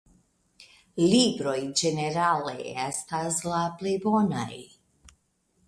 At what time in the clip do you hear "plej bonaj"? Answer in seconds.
3.83-4.51